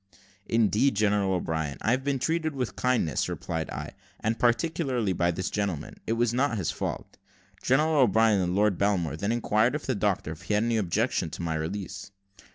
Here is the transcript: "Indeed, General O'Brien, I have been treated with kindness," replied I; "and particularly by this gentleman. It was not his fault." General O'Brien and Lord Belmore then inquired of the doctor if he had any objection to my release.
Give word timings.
"Indeed, 0.47 0.95
General 0.95 1.33
O'Brien, 1.35 1.77
I 1.81 1.91
have 1.91 2.03
been 2.03 2.17
treated 2.17 2.55
with 2.55 2.75
kindness," 2.75 3.29
replied 3.29 3.69
I; 3.69 3.91
"and 4.19 4.39
particularly 4.39 5.13
by 5.13 5.29
this 5.29 5.51
gentleman. 5.51 5.99
It 6.07 6.13
was 6.13 6.33
not 6.33 6.57
his 6.57 6.71
fault." 6.71 7.17
General 7.61 7.97
O'Brien 8.01 8.41
and 8.41 8.55
Lord 8.55 8.79
Belmore 8.79 9.15
then 9.15 9.31
inquired 9.31 9.75
of 9.75 9.85
the 9.85 9.93
doctor 9.93 10.31
if 10.31 10.41
he 10.41 10.55
had 10.55 10.63
any 10.63 10.77
objection 10.77 11.29
to 11.29 11.43
my 11.43 11.53
release. 11.53 12.09